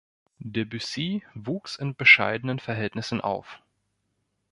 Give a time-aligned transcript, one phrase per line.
[0.39, 3.59] Debussy wuchs in bescheidenen Verhältnissen auf.